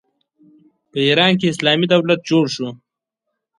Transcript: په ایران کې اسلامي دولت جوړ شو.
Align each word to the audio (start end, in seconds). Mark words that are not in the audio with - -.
په 0.91 0.97
ایران 1.07 1.31
کې 1.39 1.51
اسلامي 1.53 1.87
دولت 1.93 2.19
جوړ 2.29 2.43
شو. 2.55 2.67